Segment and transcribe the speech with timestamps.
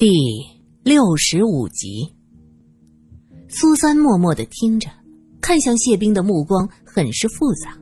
[0.00, 0.08] 第
[0.82, 2.10] 六十五集，
[3.48, 4.88] 苏三默默的听着，
[5.42, 7.76] 看向谢冰的目光很是复杂。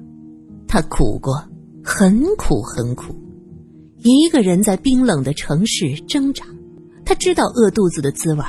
[0.67, 1.41] 他苦过，
[1.81, 3.15] 很苦很苦，
[3.99, 6.45] 一个人在冰冷的城市挣扎。
[7.05, 8.43] 他知道饿肚子的滋味，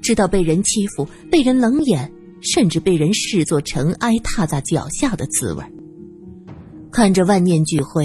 [0.00, 2.10] 知道被人欺负、被人冷眼，
[2.40, 5.62] 甚至被人视作尘埃踏在脚下的滋味。
[6.90, 8.02] 看着万念俱灰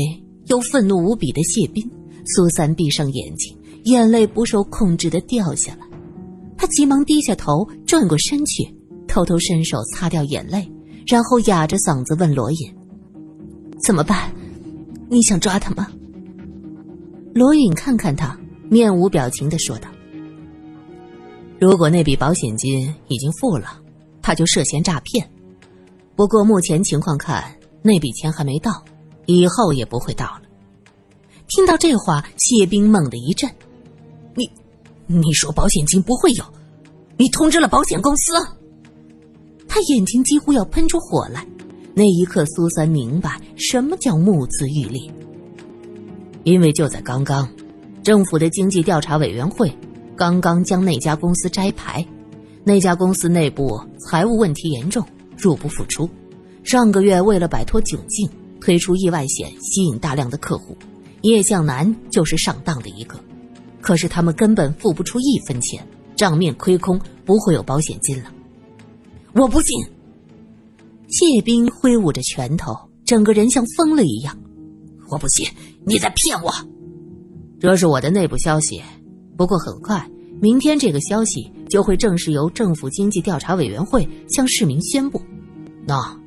[0.48, 1.90] 又愤怒无比的谢冰，
[2.36, 3.58] 苏三闭上眼睛。
[3.86, 5.86] 眼泪不受控制的掉下来，
[6.58, 8.68] 他急忙低下头，转过身去，
[9.08, 10.68] 偷偷伸手擦掉眼泪，
[11.06, 12.76] 然后哑着嗓子问罗隐
[13.86, 14.34] ：“怎么办？
[15.08, 15.88] 你想抓他吗？”
[17.36, 18.36] 罗隐看看他，
[18.70, 19.88] 面无表情的说道
[21.62, 23.80] ：“如果那笔保险金已经付了，
[24.22, 25.30] 他就涉嫌诈骗。
[26.16, 27.44] 不过目前情况看，
[27.84, 28.84] 那笔钱还没到，
[29.28, 30.42] 以后也不会到了。”
[31.48, 33.48] 听到这话，谢冰猛地一震。
[35.08, 36.44] 你，说保险金不会有？
[37.18, 38.34] 你通知了保险公司？
[39.68, 41.46] 他眼睛几乎要喷出火来。
[41.94, 45.12] 那一刻，苏三明白什么叫目眦欲裂。
[46.44, 47.50] 因为就在刚刚，
[48.04, 49.74] 政府的经济调查委员会
[50.16, 52.06] 刚刚将那家公司摘牌。
[52.64, 55.06] 那家公司内部财务问题严重，
[55.38, 56.10] 入不敷出。
[56.64, 60.76] 上个月为了摆脱窘境，推出意外险，吸引大量的客户。
[61.22, 63.20] 叶向南就是上当的一个。
[63.86, 68.34] 可是他们根本付不出一分钱，账面亏空，不会有保险金了。
[69.36, 69.86] 我不信！
[71.08, 74.36] 谢斌挥舞着拳头，整个人像疯了一样。
[75.12, 75.48] 我不信
[75.86, 76.52] 你在骗我！
[77.60, 78.82] 这是我的内部消息，
[79.38, 80.04] 不过很快，
[80.42, 85.22] 明天这个消息就会正式由政府经济调查委员会向市民宣布。
[85.86, 86.20] 那，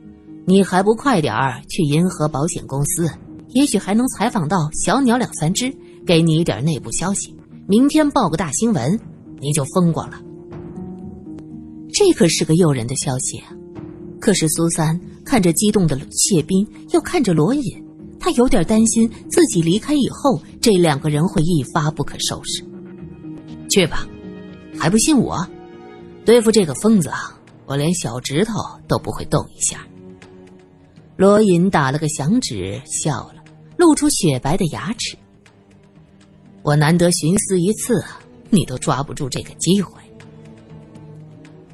[0.47, 3.11] 你还不快点儿去银河保险公司？
[3.49, 5.75] 也许还能采访到小鸟两三只，
[6.07, 7.35] 给你一点内部消息。
[7.71, 8.99] 明天报个大新闻，
[9.41, 10.19] 你就风光了。
[11.93, 13.53] 这可是个诱人的消息啊！
[14.19, 17.63] 可是苏三看着激动的谢斌，又看着罗隐，
[18.19, 22.65] 他有点担心自己离开以后，这两个人会一发不可收拾。
[23.69, 24.09] 去吧，
[24.79, 25.47] 还不信我？
[26.25, 28.55] 对付这个疯子啊，我连小指头
[28.89, 29.87] 都不会动一下。
[31.19, 33.45] 罗隐打了个响指，笑了，
[33.77, 35.19] 露出雪白的牙齿。
[36.69, 38.05] 我难得寻思一次，
[38.51, 40.03] 你都抓不住这个机会。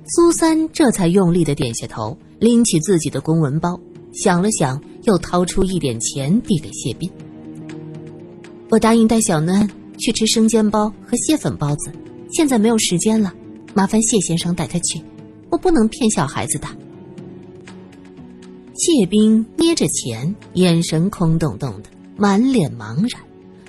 [0.06, 3.76] 苏三这才用力的点下头，拎起自己的公文包，
[4.12, 7.10] 想了想，又掏出一点钱递给谢斌。
[8.70, 9.68] 我答应带小嫩
[9.98, 11.90] 去吃生煎包和蟹粉包子，
[12.30, 13.34] 现在没有时间了，
[13.74, 15.02] 麻烦谢先生带他去，
[15.50, 16.68] 我不能骗小孩子的。
[18.74, 23.20] 谢斌捏着钱，眼神空洞洞的，满脸茫然。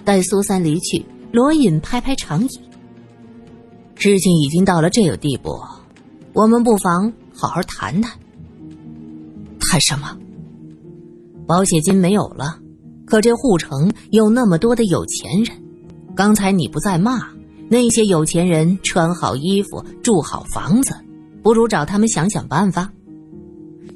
[0.03, 1.03] 待苏三离去。
[1.35, 2.49] 罗隐拍拍长椅，
[3.95, 5.59] 事情已经到了这个地步，
[6.31, 8.09] 我们不妨好好谈谈。
[9.59, 10.17] 谈什么？
[11.45, 12.57] 保险金没有了，
[13.05, 15.61] 可这护城有那么多的有钱人。
[16.15, 17.27] 刚才你不在骂
[17.67, 20.95] 那些有钱人穿好衣服、住好房子，
[21.43, 22.89] 不如找他们想想办法。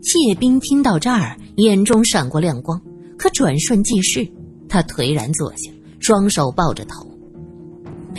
[0.02, 2.82] 谢冰听到这儿，眼中闪过亮光，
[3.18, 4.30] 可转瞬即逝，
[4.68, 5.72] 他颓然坐下，
[6.02, 7.09] 双手抱着头。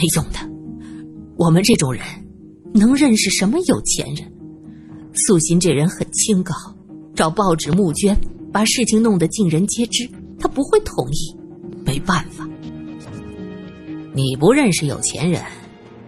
[0.01, 0.39] 没用的，
[1.37, 2.03] 我们这种人
[2.73, 4.33] 能认识什么有钱人？
[5.13, 6.55] 素心这人很清高，
[7.15, 8.19] 找报纸募捐，
[8.51, 11.37] 把事情弄得尽人皆知，他不会同意。
[11.85, 12.49] 没办法，
[14.15, 15.43] 你不认识有钱人，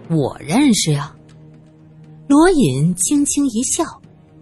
[0.09, 1.15] 我认识呀。
[2.29, 3.85] 罗隐轻轻一笑，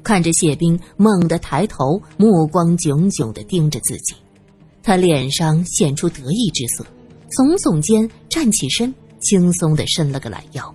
[0.04, 4.14] 看着谢冰，猛地抬头，目光炯炯的盯着自己，
[4.80, 6.86] 他脸上现出得意之色，
[7.30, 8.94] 耸耸肩，站起身。
[9.20, 10.74] 轻松的伸了个懒腰。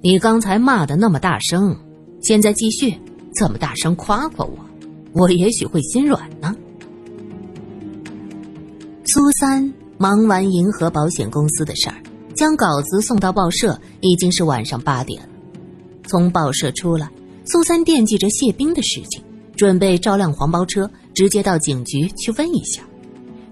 [0.00, 1.76] 你刚才骂的那么大声，
[2.22, 2.94] 现在继续
[3.34, 4.56] 这么大声夸夸我，
[5.12, 6.54] 我也许会心软呢。
[9.04, 11.96] 苏三忙完银河保险公司的事儿，
[12.34, 15.28] 将稿子送到报社，已经是晚上八点了。
[16.06, 17.10] 从报社出来，
[17.44, 19.22] 苏三惦记着谢冰的事情，
[19.56, 22.82] 准备招辆黄包车，直接到警局去问一下。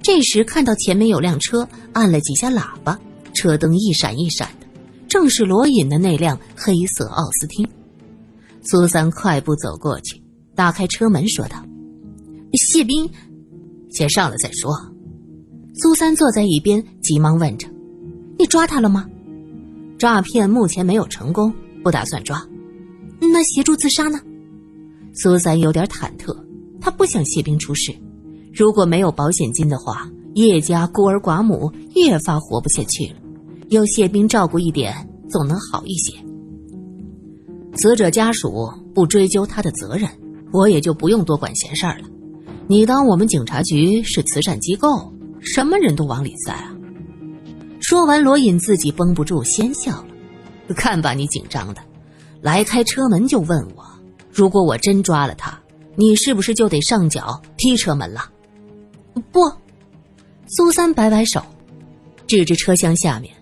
[0.03, 2.97] 这时看到前面有辆车，按了几下喇叭。
[3.37, 4.67] 车灯一闪一闪的，
[5.07, 7.69] 正是罗隐的那辆黑色奥斯汀。
[8.63, 10.21] 苏三快步走过去，
[10.55, 11.63] 打开车门，说道
[12.55, 13.09] ：“谢斌，
[13.91, 14.73] 先上来再说。”
[15.81, 17.69] 苏三坐在一边，急忙问着
[18.39, 19.07] ：“你抓他了吗
[19.99, 21.53] ？”“诈骗目前没有成功，
[21.85, 22.43] 不打算抓。
[23.21, 24.19] ”“那协助自杀呢？”
[25.15, 26.37] 苏三有点忐忑，
[26.81, 27.95] 他不想谢斌出事。
[28.53, 33.17] 如果没有保险金的话，叶家孤儿寡母越发活不下去了。
[33.69, 34.95] 有谢斌照顾一点，
[35.29, 36.15] 总能好一些。
[37.75, 40.09] 死者家属不追究他的责任，
[40.53, 42.05] 我也就不用多管闲事儿了。
[42.69, 46.75] 你当我们警察局是慈善机构，什么人都往里塞啊？
[47.81, 50.07] 说完，罗隐自己绷不住先笑了。
[50.75, 51.81] 看把你紧张的，
[52.41, 53.85] 来开车门就问我，
[54.33, 55.61] 如果我真抓了他，
[55.97, 58.31] 你是不是就得上脚踢车门了？
[59.31, 59.41] 不，
[60.47, 61.41] 苏三摆摆手，
[62.27, 63.33] 指着车厢下面，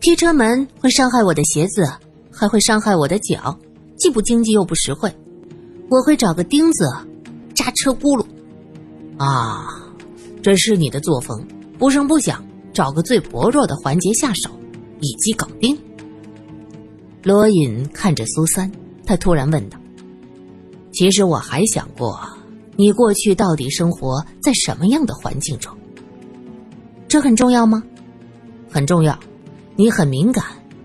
[0.00, 1.86] 踢车门会伤害我的鞋子，
[2.32, 3.56] 还会伤害我的脚，
[3.98, 5.14] 既不经济又不实惠。
[5.90, 6.88] 我会找个钉子
[7.54, 8.24] 扎车轱辘。
[9.18, 9.68] 啊，
[10.42, 11.46] 这是你的作风，
[11.78, 12.42] 不声不响，
[12.72, 14.48] 找个最薄弱的环节下手，
[15.00, 15.78] 一击搞定。
[17.22, 18.72] 罗隐看着苏三，
[19.04, 19.78] 他突然问道
[20.92, 22.18] ：“其实我还想过，
[22.76, 25.76] 你过去到底生活在什么样的环境中？
[27.06, 27.82] 这很重要吗？
[28.70, 29.18] 很重要。
[29.76, 30.44] 你很敏感，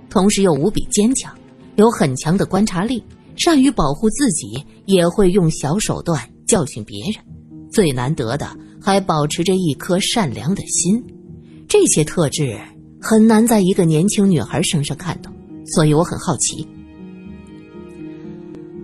[0.10, 1.34] 同时又无比坚强，
[1.76, 3.04] 有很强的观察力，
[3.36, 7.24] 善于保护自己，也会用小手段教训别人。”
[7.70, 8.48] 最难得的，
[8.82, 11.04] 还保持着一颗善良的心，
[11.68, 12.58] 这些特质
[13.02, 15.30] 很难在一个年轻女孩身上看到，
[15.66, 16.66] 所以我很好奇。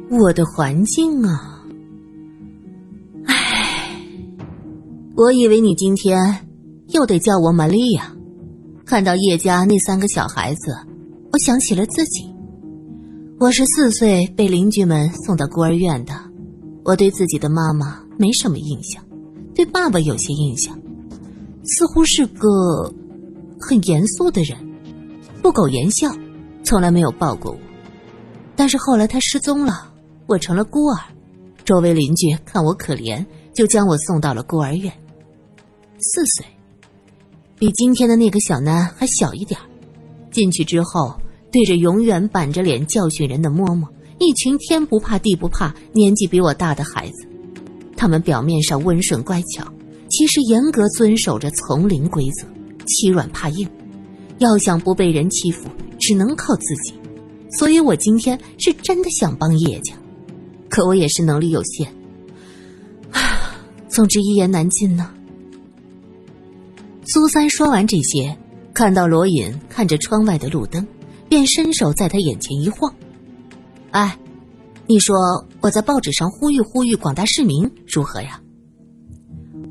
[0.09, 1.63] 我的环境啊，
[3.27, 3.95] 唉，
[5.15, 6.45] 我以为你今天
[6.89, 8.13] 又得叫我玛丽亚。
[8.91, 10.75] 看到叶家那三个小孩子，
[11.31, 12.29] 我想起了自己。
[13.39, 16.13] 我是四岁被邻居们送到孤儿院的，
[16.83, 18.03] 我对自己的妈妈。
[18.19, 19.01] 没什么印象，
[19.55, 20.77] 对爸爸有些印象，
[21.63, 22.93] 似乎是个
[23.61, 24.57] 很严肃的人，
[25.41, 26.11] 不苟言笑，
[26.65, 27.57] 从来没有抱过我。
[28.57, 29.89] 但是后来他失踪了，
[30.27, 30.99] 我成了孤儿，
[31.63, 34.91] 周围邻居看我可怜，就将我送到了孤儿院。
[35.97, 36.45] 四岁，
[37.61, 39.59] 比今天的那个小男还小一点
[40.31, 41.13] 进去之后，
[41.51, 43.87] 对着永远板着脸教训人的嬷嬷，
[44.17, 47.27] 一群天不怕地不怕、年纪比我大的孩子。
[47.95, 49.63] 他们表面上温顺乖巧，
[50.09, 52.47] 其实严格遵守着丛林规则，
[52.87, 53.69] 欺软怕硬。
[54.39, 55.69] 要想不被人欺负，
[55.99, 56.95] 只能靠自己。
[57.59, 59.93] 所以我今天是真的想帮叶家，
[60.67, 61.87] 可我也是能力有限。
[63.11, 63.53] 啊，
[63.87, 65.13] 总之一言难尽呢。
[67.03, 68.37] 苏三说完这些，
[68.73, 70.85] 看到罗隐看着窗外的路灯，
[71.27, 72.93] 便伸手在他眼前一晃
[73.91, 74.17] ：“哎。”
[74.87, 75.15] 你说
[75.61, 78.41] 我在报纸上呼吁呼吁广大市民如何呀？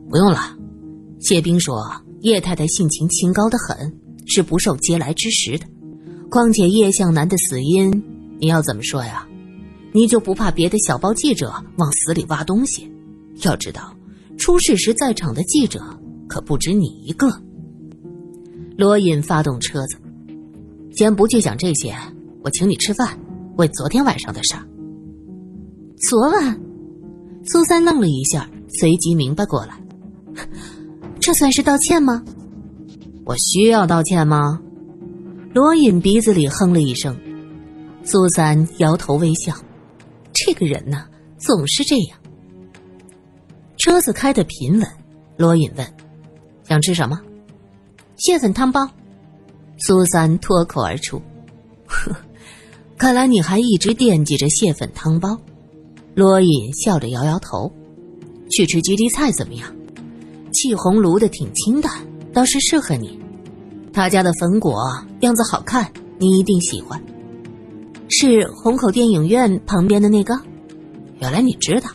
[0.08, 0.56] 不用了，
[1.18, 1.84] 谢兵说
[2.20, 3.92] 叶太太性情清高的很，
[4.24, 5.66] 是不受嗟来之食的。
[6.30, 8.02] 况且叶向南的死因，
[8.38, 9.28] 你要怎么说呀？
[9.92, 12.90] 你就不怕别的小报记者往死里挖东西？
[13.42, 13.94] 要知道，
[14.38, 15.84] 出事时在场的记者
[16.30, 17.28] 可不止你一个。
[18.78, 19.96] 罗隐发动车子，
[20.92, 21.92] 先不去讲这些，
[22.44, 23.18] 我请你吃饭，
[23.56, 24.62] 为昨天晚上的事儿。
[25.96, 26.58] 昨晚，
[27.44, 29.74] 苏三愣了一下，随即明白过来，
[31.18, 32.22] 这算是道歉吗？
[33.24, 34.62] 我需要道歉吗？
[35.52, 37.18] 罗隐鼻子里哼了一声，
[38.04, 39.52] 苏三摇头微笑，
[40.32, 41.06] 这个人呢，
[41.38, 42.16] 总是这样。
[43.76, 44.86] 车子开得平稳，
[45.36, 45.86] 罗隐问
[46.70, 47.20] ：“想吃什么？”
[48.16, 48.88] 蟹粉汤包。
[49.78, 51.20] 苏三脱口而出
[51.86, 52.14] ：“呵，
[52.96, 55.36] 看来你还一直惦记着蟹粉汤包。”
[56.14, 57.72] 罗隐笑着摇摇头
[58.50, 59.74] ：“去吃基地菜怎么样？
[60.52, 61.92] 气红炉的挺清淡，
[62.32, 63.18] 倒是适合你。
[63.92, 64.80] 他家的粉果
[65.20, 67.02] 样子好看，你一定喜欢。
[68.10, 70.38] 是虹口电影院旁边的那个？
[71.20, 71.90] 原来你知道。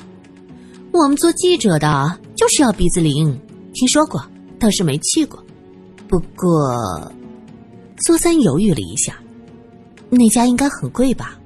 [0.92, 3.40] 我们做记者的就是要鼻子灵，
[3.74, 4.26] 听说过，
[4.60, 5.44] 倒是没去过。
[6.08, 7.12] 不过，
[8.00, 9.18] 苏三犹豫了一下，
[10.10, 11.38] 那家应该很贵吧？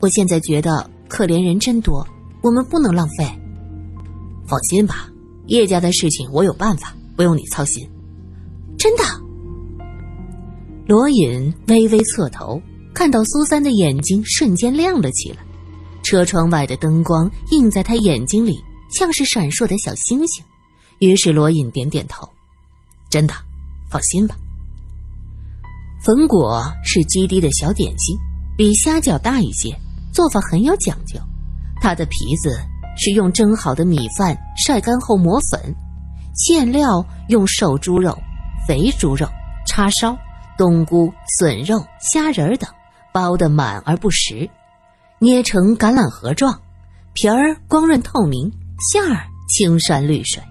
[0.00, 2.06] 我现在觉得可怜人真多。”
[2.44, 3.24] 我们不能浪费。
[4.46, 5.08] 放心吧，
[5.46, 7.88] 叶家的事情我有办法，不用你操心。
[8.76, 9.02] 真的。
[10.86, 12.60] 罗隐微微侧头，
[12.92, 15.38] 看到苏三的眼睛瞬间亮了起来，
[16.02, 20.44] 车窗外的灯光映在他眼睛里，像是闪烁的小星星。
[20.98, 22.28] 于是罗隐点点头
[23.14, 23.34] ：“真的，
[23.88, 24.34] 放心吧。”
[26.02, 28.18] 粉果是基地的小点心，
[28.58, 29.72] 比虾饺大一些，
[30.12, 31.20] 做法很有讲究。
[31.80, 32.58] 它的皮子
[32.96, 35.72] 是用蒸好的米饭晒干后磨粉，
[36.34, 38.18] 馅料用瘦猪肉、
[38.66, 39.28] 肥猪肉、
[39.64, 40.18] 叉烧、
[40.58, 42.68] 冬菇、笋肉、虾仁等
[43.12, 44.50] 包得满而不实，
[45.20, 46.60] 捏成橄榄核状，
[47.12, 48.50] 皮儿光润透明，
[48.90, 50.42] 馅儿青山绿水，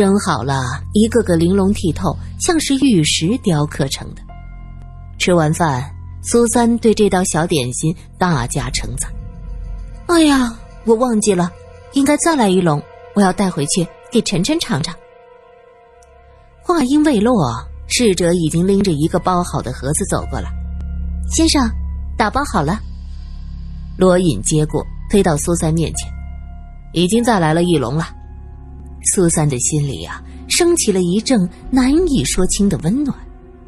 [0.00, 0.62] 蒸好了
[0.94, 4.22] 一个个玲珑剔透，像是玉石雕刻成的。
[5.18, 9.12] 吃完饭，苏三对这道小点心大加称赞。
[10.06, 11.52] 哎呀，我忘记了，
[11.92, 12.82] 应该再来一笼，
[13.14, 14.96] 我要带回去给晨晨尝尝。
[16.62, 17.36] 话音未落，
[17.86, 20.50] 侍者已经拎着一个包好的盒子走过来。
[21.30, 21.60] 先生，
[22.16, 22.80] 打包好了。
[23.98, 26.10] 罗隐接过，推到苏三面前，
[26.94, 28.16] 已经再来了一笼了。
[29.04, 33.16] 苏三的心里啊，升起了一阵难以说清的温暖。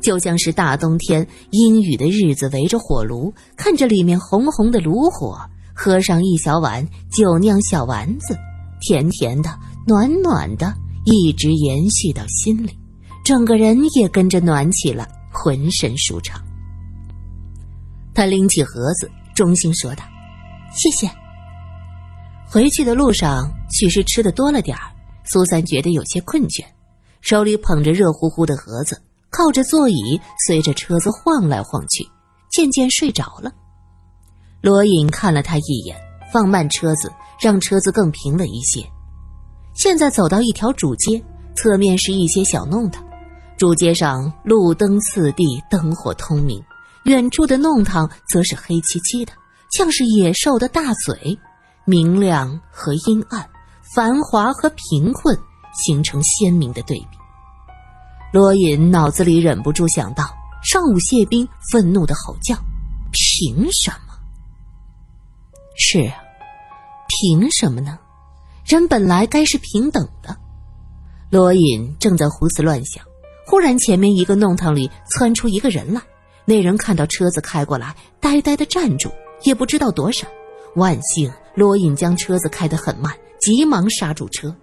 [0.00, 5.38] 就像是大冬天阴雨的日子，围着火炉，看着里面红红的炉火，
[5.74, 8.36] 喝上一小碗酒酿小丸子，
[8.80, 9.50] 甜甜的，
[9.86, 10.74] 暖暖的，
[11.04, 12.76] 一直延续到心里，
[13.24, 16.42] 整个人也跟着暖起了，浑身舒畅。
[18.12, 20.02] 他拎起盒子，衷心说道
[20.74, 21.08] ：“谢谢。”
[22.50, 24.91] 回去的路上，许是吃的多了点儿，
[25.24, 26.64] 苏三觉得有些困倦，
[27.20, 29.00] 手里捧着热乎乎的盒子。
[29.30, 32.06] 靠着座椅，随着车子晃来晃去，
[32.50, 33.50] 渐渐睡着了。
[34.60, 35.96] 罗隐看了他一眼，
[36.30, 37.10] 放慢车子，
[37.40, 38.86] 让车子更平稳一些。
[39.74, 41.24] 现在走到一条主街，
[41.56, 43.02] 侧面是一些小弄堂。
[43.56, 46.60] 主街上路灯次第，灯火通明；
[47.04, 49.32] 远处的弄堂则是黑漆漆的，
[49.70, 51.38] 像是野兽的大嘴。
[51.86, 53.48] 明亮和阴暗，
[53.94, 55.38] 繁华和贫困，
[55.75, 57.18] 形成鲜明的对比。
[58.32, 60.25] 罗隐脑子里忍不住想到
[60.62, 62.54] 上午谢斌愤怒的吼叫
[63.12, 64.14] ：“凭什么？”
[65.76, 66.16] 是啊，
[67.06, 67.99] 凭什么呢？
[68.64, 70.34] 人本来该是平等的。
[71.28, 73.04] 罗隐正在胡思乱想，
[73.46, 76.00] 忽然前面一个弄堂里窜出一个人来。
[76.46, 80.26] 那人看到车子开过来，呆呆的站住，也不知道躲闪。
[80.76, 84.54] 万幸，罗隐将车子开得很慢，急忙刹住车，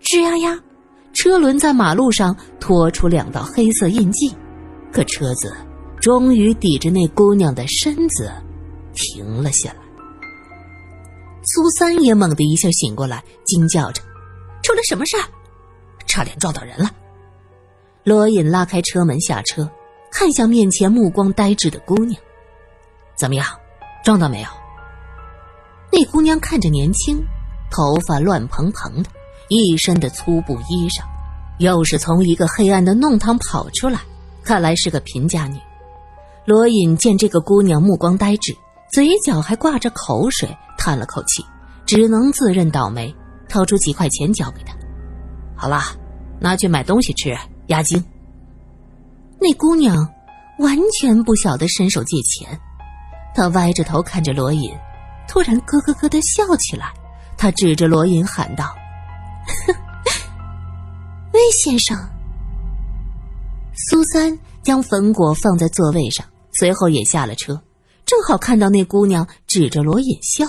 [0.00, 0.60] 吱呀呀。
[1.14, 4.30] 车轮在马路上拖出两道黑色印记，
[4.92, 5.56] 可车子
[5.98, 8.30] 终于抵着那姑娘的身子
[8.92, 9.78] 停了下来。
[11.44, 14.02] 苏三也猛地一下醒过来，惊叫着
[14.62, 15.24] ：“出了什么事儿？
[16.06, 16.90] 差点撞到人了！”
[18.04, 19.66] 罗隐拉开车门下车，
[20.12, 22.20] 看向面前目光呆滞的姑娘
[23.16, 23.46] ：“怎么样，
[24.04, 24.48] 撞到没有？”
[25.90, 27.24] 那姑娘看着年轻，
[27.70, 29.10] 头发乱蓬蓬的。
[29.48, 31.04] 一身的粗布衣裳，
[31.58, 34.00] 又是从一个黑暗的弄堂跑出来，
[34.42, 35.56] 看来是个贫家女。
[36.44, 38.56] 罗隐见这个姑娘目光呆滞，
[38.90, 41.44] 嘴角还挂着口水，叹了口气，
[41.86, 43.14] 只能自认倒霉，
[43.48, 44.74] 掏出几块钱交给她
[45.54, 45.80] ：“好了，
[46.40, 47.36] 拿去买东西吃，
[47.68, 48.04] 押金。”
[49.40, 49.96] 那姑娘
[50.58, 52.58] 完全不晓得伸手借钱，
[53.32, 54.72] 她歪着头看着罗隐，
[55.28, 56.92] 突然咯咯咯的笑起来，
[57.36, 58.64] 他指着罗隐喊道。
[59.66, 59.74] 哼
[61.32, 61.96] 魏先生，
[63.74, 67.62] 苏三将粉果放在座位上，随后也下了车，
[68.04, 70.46] 正好看到那姑娘指着罗隐笑。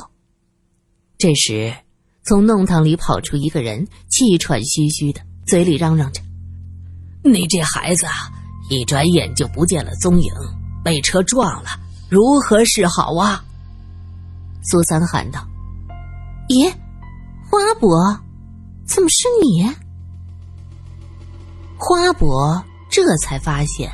[1.18, 1.76] 这时，
[2.24, 6.22] 从弄堂里跑出一个人，气喘吁吁的，嘴里嚷嚷着
[7.24, 8.14] ：“你这孩子啊，
[8.70, 10.32] 一转眼就不见了踪影，
[10.84, 11.70] 被车撞了，
[12.10, 13.44] 如何是好啊？”
[14.64, 15.46] 苏三喊道
[16.50, 16.74] ：“咦，
[17.50, 18.20] 花伯。”
[18.88, 19.70] 怎么是你？
[21.78, 23.92] 花伯这才发现，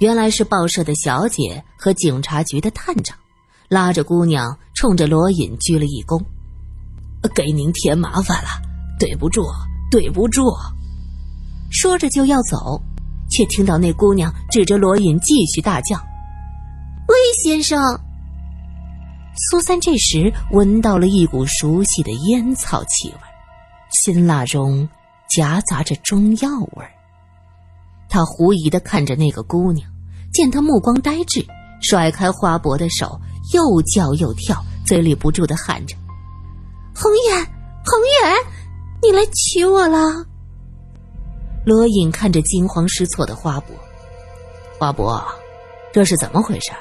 [0.00, 3.16] 原来是报社的小姐和警察局的探长，
[3.68, 6.22] 拉着姑娘冲着罗隐鞠了一躬
[7.34, 8.50] ：“给您添麻烦了，
[9.00, 9.42] 对不住，
[9.90, 10.42] 对不住。”
[11.72, 12.78] 说着就要走，
[13.30, 15.96] 却听到那姑娘指着罗隐继续大叫
[17.08, 17.80] ：“魏先生！”
[19.36, 23.18] 苏三这时闻到了一股熟悉的烟草气味。
[23.90, 24.88] 辛辣中
[25.28, 26.90] 夹杂着中药味儿，
[28.08, 29.88] 他狐疑的看着那个姑娘，
[30.32, 31.44] 见她目光呆滞，
[31.80, 33.20] 甩开花伯的手，
[33.52, 35.96] 又叫又跳，嘴里不住的喊着
[36.94, 37.44] ：“红远，
[37.84, 38.36] 红远，
[39.02, 40.26] 你来娶我了！”
[41.64, 43.74] 罗隐看着惊慌失措的花伯，
[44.78, 45.24] 花伯，
[45.92, 46.72] 这是怎么回事？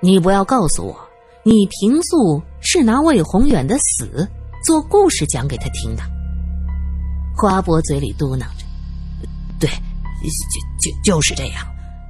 [0.00, 1.09] 你不要告诉我，
[1.42, 4.28] 你平素是拿魏宏远的死
[4.62, 6.02] 做故事讲给他听的。
[7.34, 8.66] 花伯嘴里嘟囔着
[9.58, 11.66] ：“对，就就就是这样，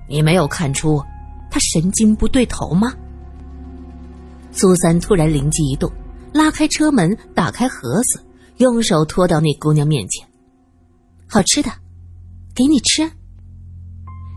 [0.09, 1.01] 你没有看出
[1.49, 2.93] 他神经不对头吗？”
[4.51, 5.93] 苏三突然灵机一动，
[6.33, 8.21] 拉开车门，打开盒子，
[8.57, 10.27] 用手托到那姑娘面前
[11.31, 11.71] ：“好吃的，
[12.53, 13.09] 给你吃。”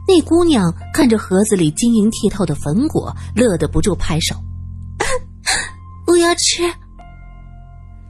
[0.08, 4.36] 那姑娘看着盒子里晶莹剔透的粉果，乐得不住拍手
[6.06, 6.64] ：“不要吃！”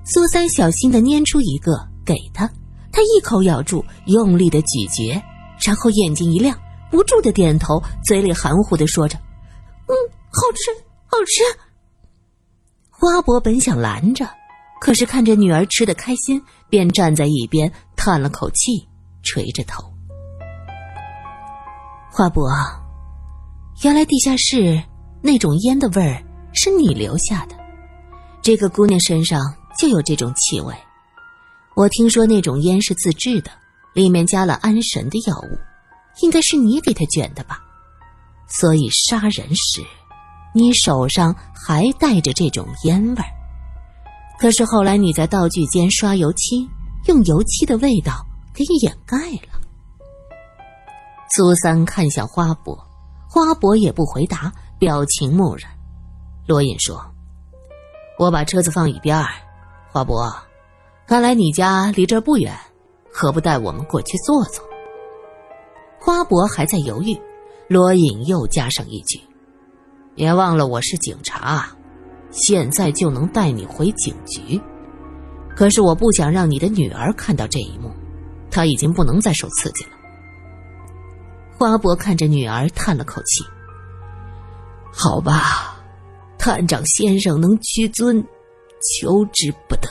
[0.06, 1.72] 苏三小心的拈出一个
[2.06, 2.50] 给他。
[2.92, 5.20] 他一口咬住，用力的咀嚼，
[5.60, 6.56] 然后眼睛一亮，
[6.92, 9.18] 不住的点头，嘴里含糊的说着
[9.90, 9.94] ：“嗯，
[10.30, 10.72] 好吃，
[11.08, 11.42] 好吃。
[12.92, 14.30] 花伯本想拦着，
[14.80, 18.88] 可是看着女儿吃的开心，便站在一边叹了口气，
[19.24, 19.84] 垂着头。
[22.12, 22.48] 花伯，
[23.84, 24.80] 原来地下室
[25.20, 26.24] 那种烟的味儿
[26.54, 27.56] 是你留下的，
[28.44, 29.40] 这个姑娘身上
[29.80, 30.76] 就有这种气味。
[31.76, 33.50] 我听说那种烟是自制的，
[33.94, 35.58] 里面加了安神的药物，
[36.22, 37.58] 应该是你给她卷的吧？
[38.50, 39.82] 所以杀人时。
[40.56, 43.26] 你手上还带着这种烟味儿，
[44.40, 46.70] 可是后来你在道具间刷油漆，
[47.08, 48.24] 用油漆的味道
[48.54, 49.60] 给掩盖了。
[51.32, 52.78] 苏三看向花伯，
[53.28, 55.72] 花伯也不回答，表情木然。
[56.46, 57.04] 罗隐说
[58.24, 59.28] ：“我把车子放一边儿，
[59.92, 60.34] 花伯，
[61.06, 62.58] 看来你家离这儿不远，
[63.12, 64.64] 何不带我们过去坐坐？”
[66.00, 67.20] 花伯还在犹豫，
[67.68, 69.20] 罗隐又加上一句。
[70.16, 71.68] 别忘了我是警察，
[72.32, 74.62] 现在就能带你回警局。
[75.56, 77.92] 可是我不想让你的女儿看到这一幕，
[78.50, 79.92] 她已经不能再受刺激了。
[81.58, 83.44] 花伯看着女儿，叹了口气
[84.92, 85.73] ：“好吧，
[86.44, 88.22] 探长先生能屈尊，
[88.82, 89.88] 求之不得。”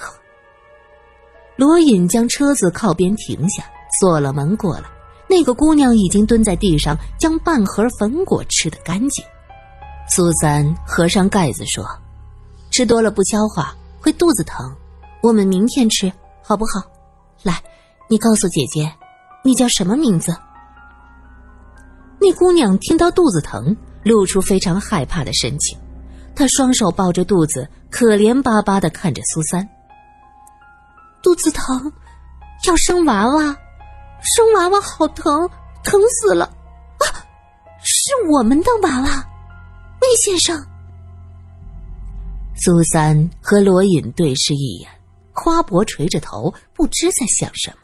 [1.57, 3.65] 罗隐将车子靠边停下，
[3.99, 4.85] 锁了门过来。
[5.31, 9.25] 那个姑娘已经蹲在地上，将半盒粉果吃得干净。
[10.11, 11.83] 苏三合上盖子说
[12.71, 14.71] ：“吃多了不消化，会肚子疼。
[15.23, 16.83] 我们明天吃好不好？
[17.43, 17.63] 来，
[18.11, 18.93] 你告诉姐姐，
[19.43, 20.37] 你叫什么名字？”
[22.21, 25.79] 那姑娘听到肚子疼，露出非常害怕的神情。
[26.35, 29.69] 她双手抱着肚子，可怜巴巴的看着苏三。
[31.23, 31.93] 肚子疼，
[32.67, 33.43] 要生娃娃，
[34.23, 35.49] 生娃娃好疼，
[35.85, 36.45] 疼死了！
[36.45, 37.07] 啊，
[37.83, 39.29] 是我们的娃娃。
[40.01, 40.67] 魏先生，
[42.57, 44.91] 苏三和罗隐对视一眼，
[45.33, 47.77] 花伯垂着头，不知在想什么。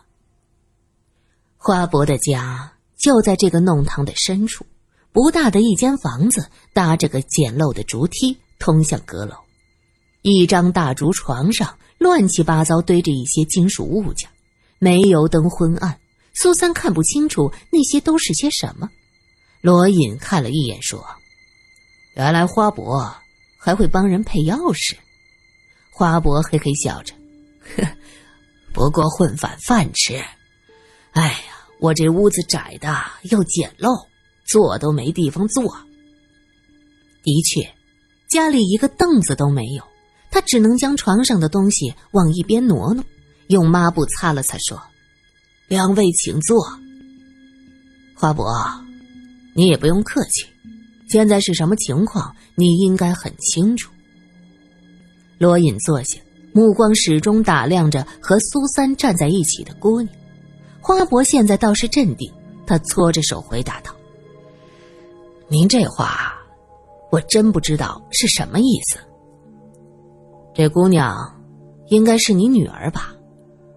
[1.56, 4.66] 花伯的家就在这个弄堂的深处，
[5.18, 9.34] 不大的一间房子，搭着个简陋的竹梯，通向阁楼。
[10.22, 14.30] 一张大竹床上乱七八糟堆着一些金属物件，
[14.78, 15.98] 煤油灯昏暗，
[16.34, 18.90] 苏三看不清楚那些都是些什么。
[19.60, 21.04] 罗隐看了一眼，说。
[22.14, 23.12] 原来花伯
[23.58, 24.94] 还会帮人配钥匙，
[25.90, 27.12] 花伯嘿嘿笑着，
[27.76, 27.88] 呵，
[28.72, 30.14] 不过混饭饭吃。
[31.10, 34.06] 哎呀，我这屋子窄的又简陋，
[34.48, 35.62] 坐都没地方坐。
[37.22, 37.68] 的确，
[38.30, 39.82] 家里一个凳子都没有，
[40.30, 43.04] 他只能将床上的东西往一边挪挪，
[43.48, 44.80] 用抹布擦了擦，说
[45.68, 46.58] ：“两位请坐。”
[48.16, 48.46] 花伯，
[49.54, 50.46] 你也不用客气。
[51.08, 52.34] 现在是什么情况？
[52.54, 53.90] 你应该很清楚。
[55.38, 56.18] 罗隐坐下，
[56.52, 60.14] 目光始终打量着和苏三站在一起的姑娘。
[60.80, 62.32] 花伯现在倒是镇定，
[62.66, 63.94] 他搓着手回答道
[65.50, 66.34] ：“您这话，
[67.10, 68.98] 我真不知道是什么意思。
[70.52, 71.16] 这姑娘，
[71.86, 73.14] 应该是你女儿吧？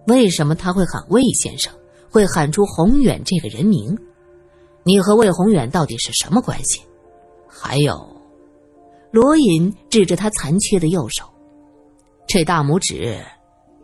[0.06, 1.72] 为什么她会喊魏先生，
[2.10, 3.96] 会喊出宏远这个人名？
[4.84, 6.82] 你和魏宏远到底是什么关系？”
[7.48, 8.06] 还有，
[9.10, 11.24] 罗隐指着他残缺的右手，
[12.26, 13.18] 这大拇指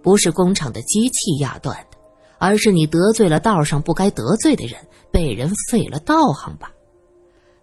[0.02, 1.96] 不是工厂的机器压断的，
[2.38, 4.78] 而是你得罪了道上不该得罪的人，
[5.10, 6.70] 被人废了道行吧？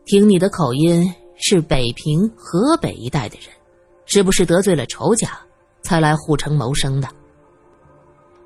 [0.06, 3.50] 听你的口音是北平、河北一带的人，
[4.06, 5.32] 是不是得罪了仇家，
[5.82, 7.10] 才来护城谋生的？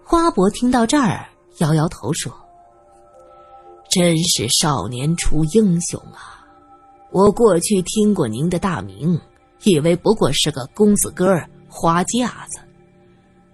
[0.05, 2.31] 花伯听到这儿，摇摇头说
[3.91, 6.47] ：“真是少年出英雄啊！”
[7.11, 9.19] 我过去听过您的大名，
[9.63, 12.59] 以为不过是个公子哥儿花架子，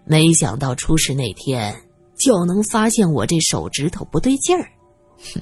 [0.04, 1.76] 没想到出事那天
[2.20, 4.70] 就能发现我这手指头不对劲儿。
[5.34, 5.42] 哼！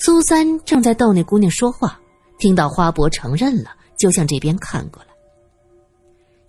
[0.00, 2.00] 苏三正在逗那姑娘说话，
[2.38, 5.08] 听到花伯承认了，就向这边看过来。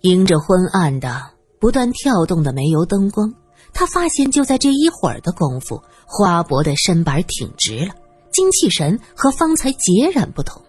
[0.02, 1.20] 迎着昏暗的、
[1.60, 3.34] 不断跳动的煤油灯光，
[3.72, 7.92] 他发现就在这一会儿的功夫，花伯的身板挺直了。
[8.32, 10.62] 精气神和方才截然不同，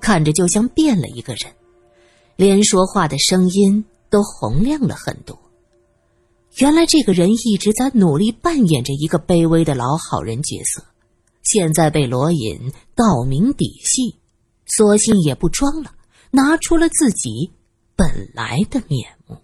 [0.00, 1.52] 看着就像变了一个人，
[2.36, 5.36] 连说话的声音都洪亮了很多。
[6.58, 10.84] 原来这个人一直在努力扮演着一个卑微的老好人角色，
[11.50, 14.20] 现在被罗隐道明底细，
[14.66, 15.92] 索性也不装了，
[16.30, 17.52] 拿出了自己
[17.96, 19.38] 本来的面目。